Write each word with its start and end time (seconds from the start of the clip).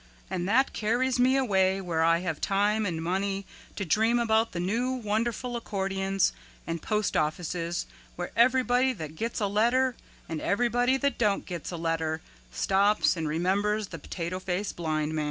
And 0.31 0.49
that 0.49 0.73
carries 0.73 1.19
me 1.19 1.37
away 1.37 1.79
where 1.79 2.03
I 2.03 2.21
have 2.21 2.41
time 2.41 2.87
and 2.87 3.03
money 3.03 3.45
to 3.75 3.85
dream 3.85 4.17
about 4.17 4.51
the 4.51 4.59
new 4.59 4.93
wonderful 4.93 5.55
accordions 5.55 6.33
and 6.65 6.81
postoffices 6.81 7.85
where 8.15 8.31
everybody 8.35 8.93
that 8.93 9.15
gets 9.15 9.39
a 9.39 9.45
letter 9.45 9.95
and 10.27 10.41
everybody 10.41 10.97
that 10.97 11.19
don't 11.19 11.45
get 11.45 11.71
a 11.71 11.77
letter 11.77 12.19
stops 12.51 13.15
and 13.15 13.27
remembers 13.27 13.89
the 13.89 13.99
Potato 13.99 14.39
Face 14.39 14.71
Blind 14.73 15.13
Man." 15.13 15.19